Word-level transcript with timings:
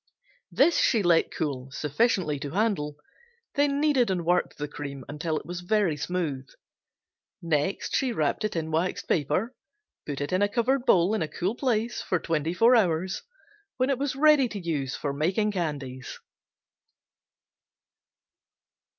This 0.49 0.79
she 0.79 1.03
let 1.03 1.29
cool, 1.31 1.69
sufficiently 1.69 2.39
to 2.39 2.49
handle, 2.49 2.95
then 3.53 3.79
kneaded 3.79 4.09
and 4.09 4.25
worked 4.25 4.57
the 4.57 4.67
cream 4.67 5.05
until 5.07 5.37
it 5.37 5.45
was 5.45 5.61
very 5.61 5.95
smooth. 5.95 6.47
Next 7.39 7.95
she 7.95 8.11
wrapped 8.11 8.43
it 8.43 8.55
in 8.55 8.71
waxed 8.71 9.07
paper, 9.07 9.53
put 10.07 10.19
in 10.19 10.41
a 10.41 10.49
covered 10.49 10.87
bowl 10.87 11.13
in 11.13 11.21
a 11.21 11.27
cool 11.27 11.53
place 11.53 12.01
for 12.01 12.17
twenty 12.17 12.51
four 12.55 12.75
hours, 12.75 13.21
when 13.77 13.91
it 13.91 13.99
was 13.99 14.15
ready 14.15 14.47
to 14.49 14.59
use 14.59 14.95
for 14.95 15.13
making 15.13 15.51
candies. 15.51 16.17